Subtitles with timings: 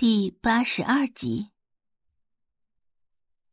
[0.00, 1.50] 第八十二集，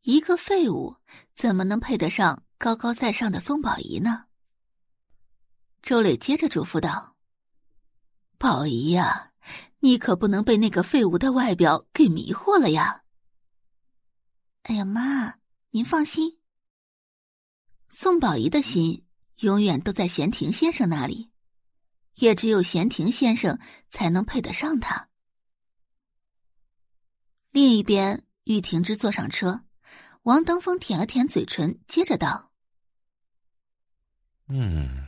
[0.00, 0.96] 一个废物
[1.34, 4.28] 怎么能配得上高高在上的宋宝仪呢？
[5.82, 7.16] 周磊接着嘱咐道
[8.38, 9.32] ：“宝仪呀，
[9.80, 13.04] 你可不能被那个废物的外表给迷惑了呀！”
[14.64, 15.34] 哎呀妈，
[15.72, 16.38] 您放心，
[17.90, 19.04] 宋宝仪的心
[19.40, 21.30] 永远都在闲庭先生那里，
[22.14, 23.60] 也只有闲庭先生
[23.90, 25.07] 才能配得上他。
[27.58, 29.64] 另一边，玉婷之坐上车，
[30.22, 32.52] 王登峰舔了舔嘴唇，接着道
[34.46, 35.04] ：“嗯，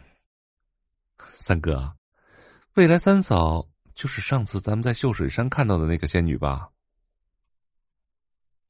[1.36, 1.96] 三哥，
[2.74, 6.72] 未来三嫂就是上次咱们在秀水山看到的那个仙女吧？”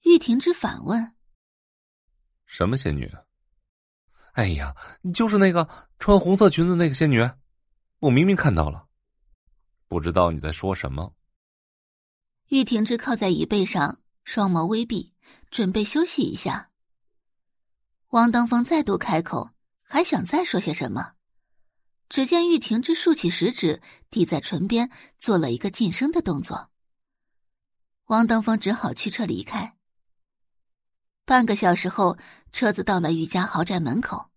[0.05, 1.15] 玉婷之反问
[2.45, 3.11] ：“什么仙女
[4.37, 4.77] ？”“哎呀，
[5.15, 5.67] 就是那个
[5.99, 7.27] 穿红色裙子那个仙女，
[8.01, 8.87] 我明明看到了，
[9.89, 11.11] 不知道你在说什么。”
[12.51, 15.13] 玉婷之靠在椅背上，双眸微闭，
[15.53, 16.71] 准备休息一下。
[18.09, 19.51] 王登峰再度开口，
[19.83, 21.13] 还想再说些什么，
[22.09, 26.73] 只见玉婷之竖起食指抵在唇边，做了一个噤声的动作。
[28.07, 29.77] 王登峰只好驱车离开。
[31.25, 32.19] 半个小时后，
[32.51, 34.29] 车子到了玉家豪宅门口。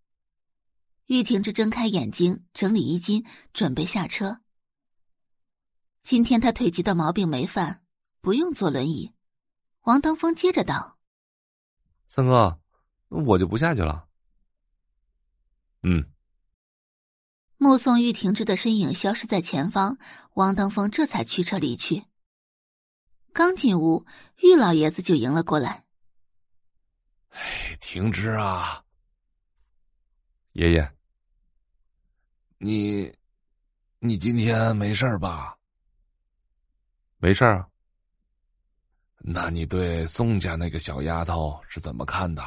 [1.07, 4.41] 玉婷之睁开眼睛，整理衣襟，准备下车。
[6.03, 7.82] 今天他腿疾的毛病没犯。
[8.23, 9.13] 不用坐轮椅，
[9.81, 10.97] 王登峰接着道
[12.07, 12.57] ：“三哥，
[13.09, 14.07] 我就不下去了。”
[15.83, 16.09] 嗯。
[17.57, 19.97] 目送玉婷之的身影消失在前方，
[20.35, 22.05] 王登峰这才驱车离去。
[23.33, 24.05] 刚进屋，
[24.37, 25.83] 玉老爷子就迎了过来
[27.31, 28.85] ：“哎，婷之啊，
[30.53, 30.95] 爷爷，
[32.57, 33.13] 你，
[33.99, 35.57] 你今天没事吧？
[37.17, 37.67] 没事啊。”
[39.25, 42.43] 那你对宋家那个小丫头是怎么看的？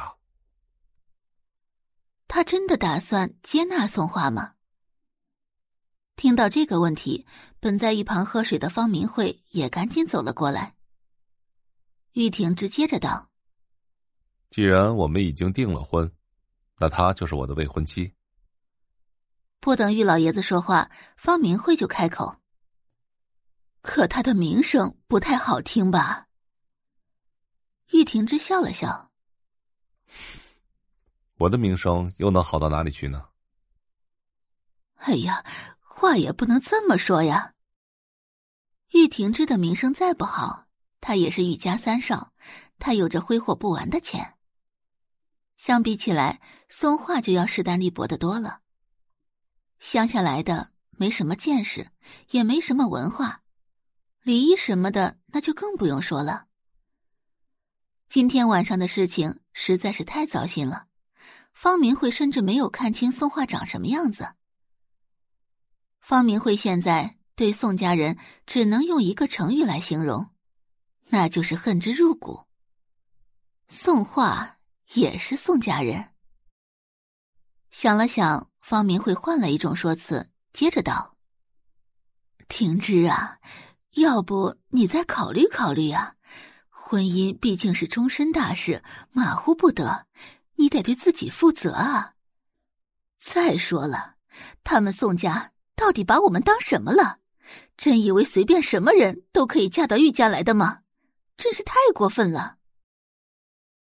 [2.27, 4.53] 他真的打算接纳宋画吗？
[6.15, 7.25] 听到这个问题，
[7.59, 10.75] 本在一旁喝水的方明慧也赶紧走了过来。
[12.13, 13.31] 玉婷直接着道
[14.51, 16.11] ：“既然我们已经订了婚，
[16.77, 18.13] 那她就是我的未婚妻。”
[19.59, 22.37] 不等玉老爷子说话，方明慧就开口
[23.81, 26.25] ：“可她的名声不太好听吧？”
[27.97, 29.09] 玉婷之笑了笑
[31.39, 33.29] ：“我的名声又能好到哪里去呢？”
[35.01, 35.43] 哎呀，
[35.81, 37.55] 话也不能这么说呀。
[38.91, 40.67] 玉婷之的名声再不好，
[41.01, 42.33] 他也是玉家三少，
[42.77, 44.35] 他有着挥霍不完的钱。
[45.55, 48.59] 相比起来，松画就要势单力薄的多了。
[49.79, 51.89] 乡下来的，没什么见识，
[52.29, 53.41] 也没什么文化，
[54.21, 56.46] 礼仪什么的，那就更不用说了。
[58.09, 60.87] 今天晚上的事情实在是太糟心了，
[61.53, 64.33] 方明慧甚至没有看清宋画长什么样子。
[65.99, 70.29] 方明慧现在对宋家人只能用一个成语来形容，
[71.09, 72.45] 那就是恨之入骨。
[73.67, 74.57] 宋画
[74.93, 76.13] 也是宋家人。
[77.71, 81.17] 想了想，方明慧换了一种说辞，接着道
[82.47, 83.39] ：“婷之啊，
[83.95, 86.13] 要不你再考虑考虑啊。”
[86.89, 88.81] 婚姻毕竟是终身大事，
[89.11, 90.07] 马虎不得，
[90.55, 92.13] 你得对自己负责啊！
[93.19, 94.15] 再说了，
[94.63, 97.19] 他们宋家到底把我们当什么了？
[97.75, 100.83] 真以为随便什么人都可以嫁到玉家来的吗？
[101.35, 102.55] 真是太过分了！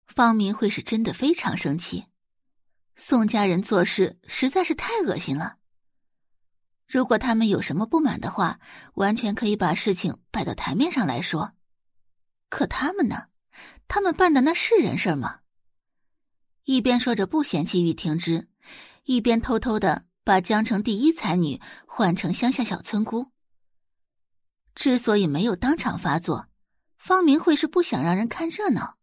[0.07, 2.05] 方明慧是真的非常生气，
[2.95, 5.57] 宋家人做事实在是太恶心了。
[6.87, 8.61] 如果他们有什么不满的话，
[8.93, 11.51] 完全可以把事情摆到台面上来说。
[12.53, 13.29] 可他们呢？
[13.87, 15.39] 他们办的那是人事吗？
[16.65, 18.47] 一边说着不嫌弃玉婷之，
[19.05, 23.31] 一边偷偷的把江城第一才女换成乡下小村姑。
[24.75, 26.47] 之所以没有当场发作，
[26.99, 28.99] 方明慧是不想让人看热闹，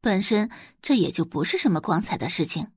[0.00, 0.48] 本身
[0.80, 2.70] 这也就不是什么光彩的事情。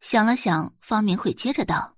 [0.00, 1.96] 想了想，方明慧接着道：“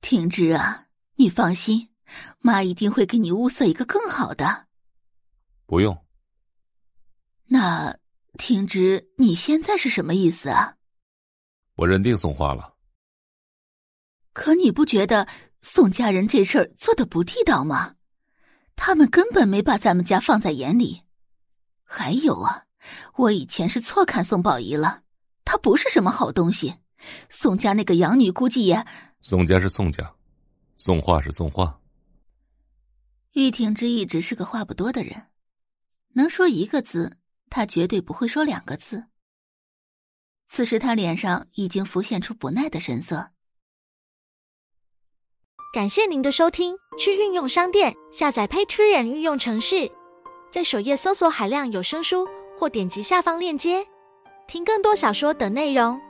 [0.00, 0.86] 婷之啊，
[1.16, 1.90] 你放心，
[2.38, 4.64] 妈一定会给你物色一个更好的。”
[5.66, 5.96] 不用。
[7.44, 7.94] 那
[8.38, 10.76] 听之，你现在是什么意思啊？
[11.74, 12.74] 我认定宋画了。
[14.32, 15.26] 可你不觉得
[15.62, 17.96] 宋家人这事儿做的不地道吗？
[18.76, 21.02] 他们根本没把咱们家放在眼里。
[21.82, 22.64] 还有啊，
[23.16, 25.02] 我以前是错看宋宝仪了，
[25.44, 26.74] 她不是什么好东西。
[27.28, 28.84] 宋家那个养女估计也……
[29.20, 30.14] 宋家是宋家，
[30.76, 31.80] 宋画是宋画。
[33.32, 35.22] 玉婷之一直是个话不多的人，
[36.16, 37.18] 能说一个字，
[37.50, 39.04] 他绝对不会说两个字。
[40.48, 43.32] 此时他脸上已经浮现出不耐的神色。
[45.74, 49.92] 感谢您的收听，去运用商店下载 Patreon 运用城市，
[50.50, 52.26] 在首页搜索海量有声书，
[52.58, 53.86] 或点击下方链接
[54.48, 56.00] 听更多小说等内容。